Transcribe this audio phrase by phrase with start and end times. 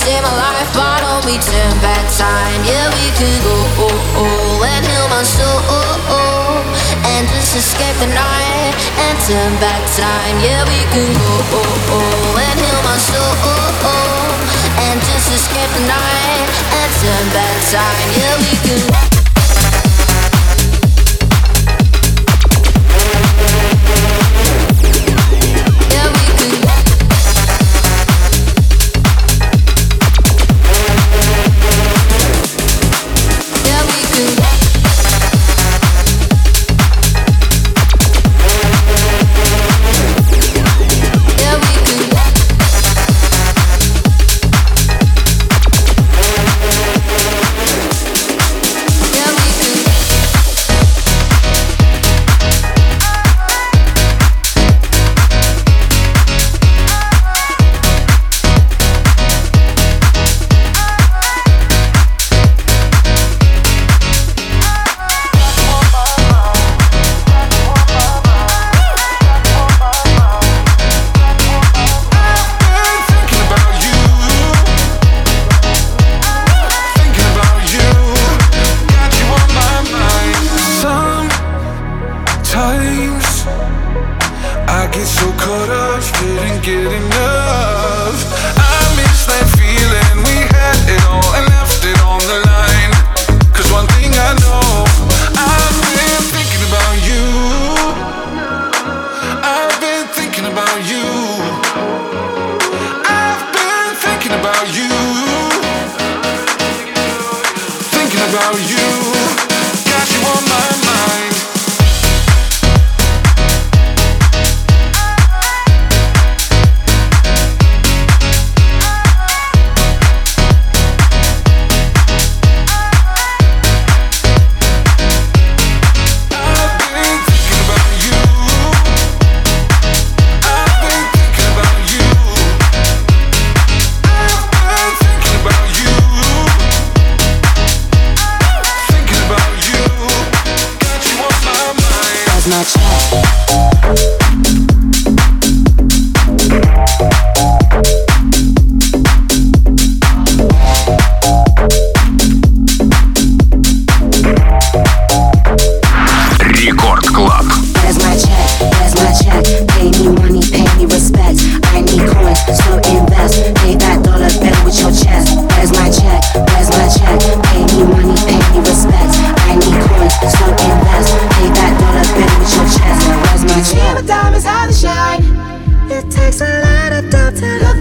[0.00, 0.30] Club.
[1.40, 2.60] turn back time.
[2.64, 4.00] Yeah, we can go oh,
[6.10, 6.64] oh,
[7.04, 8.74] and just escape the night
[9.04, 10.36] and turn back time.
[10.40, 14.30] Yeah, we can go oh, oh, and heal my soul oh, oh,
[14.88, 16.48] and just escape the night
[16.80, 18.08] and turn back time.
[18.16, 19.09] Yeah, we can.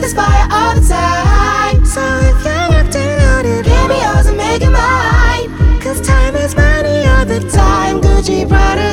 [0.09, 1.85] inspire all the time.
[1.85, 5.79] So if you're acting on it, give me yours and make it mine.
[5.79, 8.01] Cause time is money all the time.
[8.01, 8.88] Gucci Prada.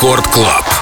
[0.00, 0.77] We are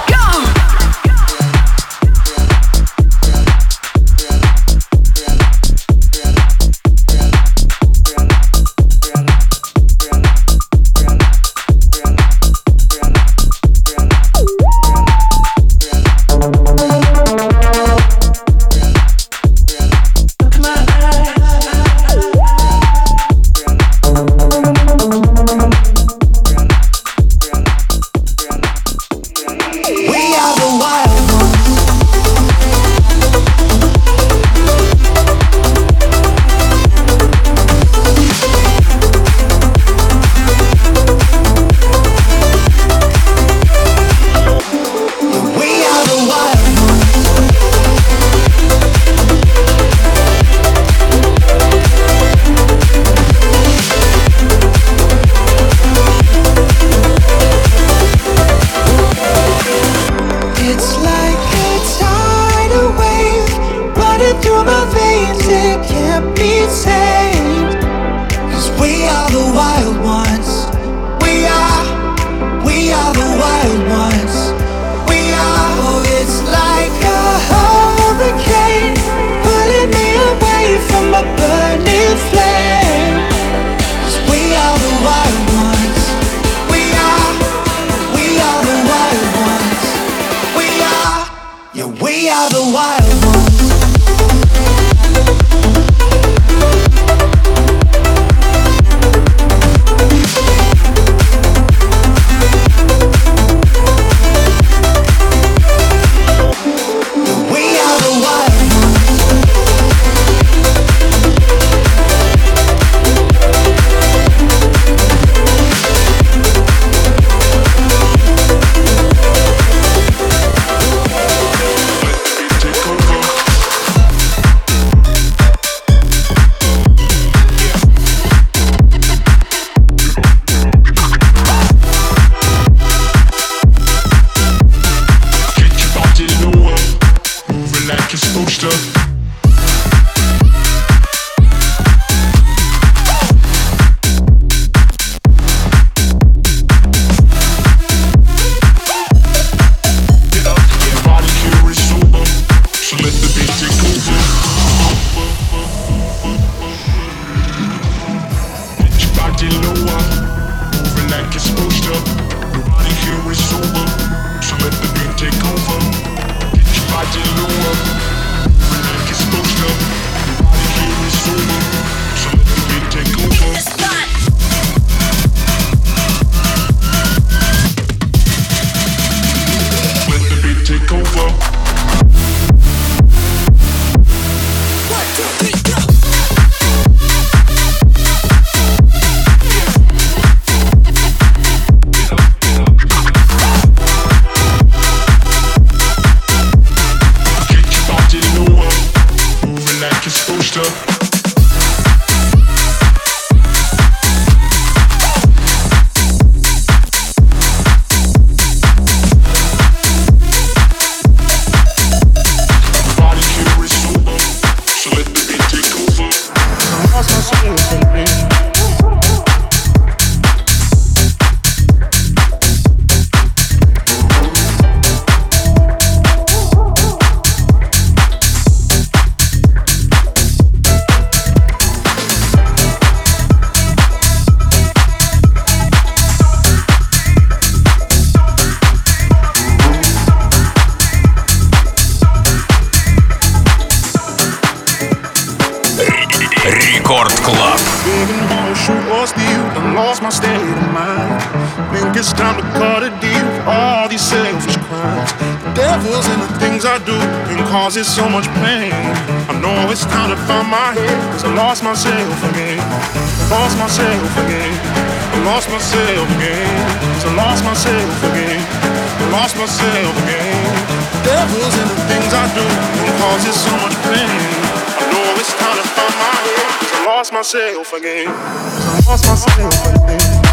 [277.26, 278.06] myself again.
[278.08, 280.25] I lost myself again.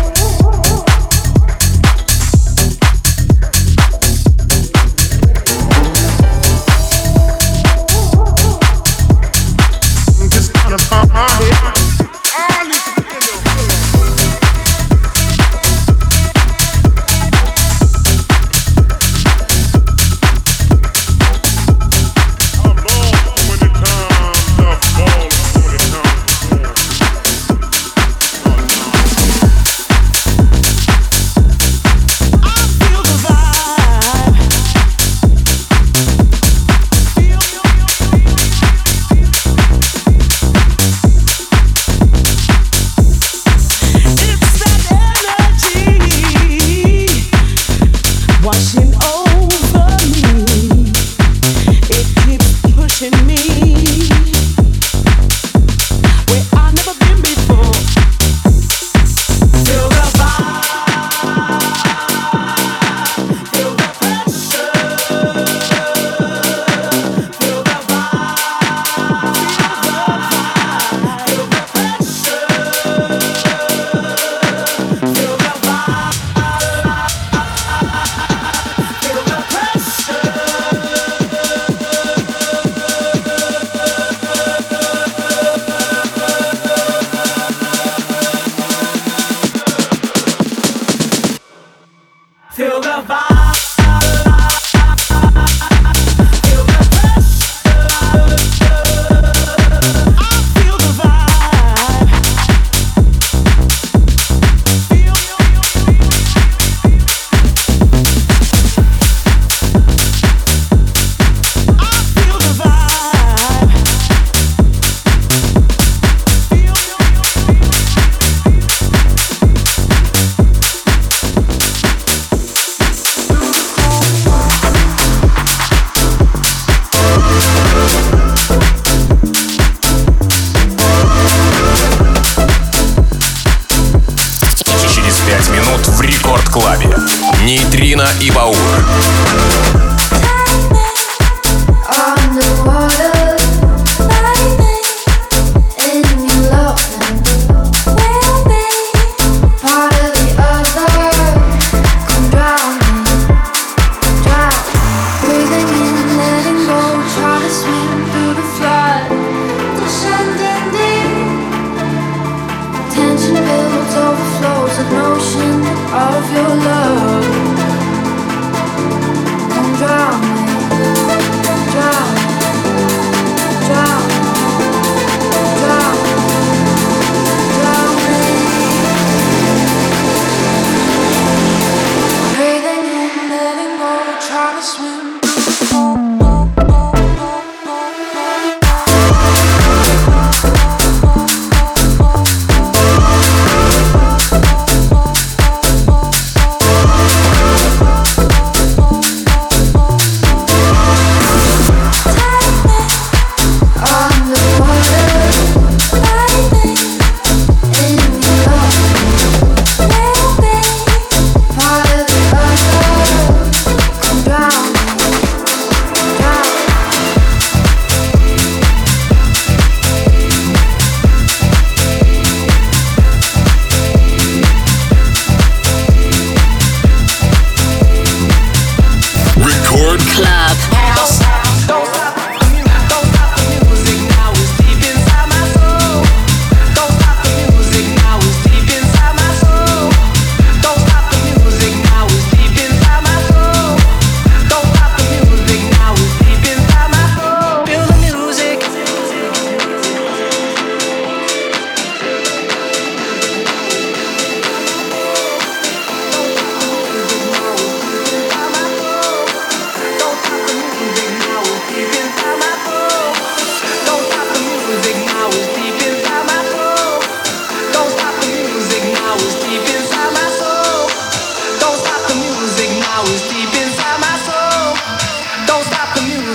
[164.91, 165.61] motion
[165.93, 166.72] of your love.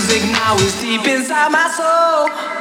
[0.08, 2.57] music now is deep inside my soul.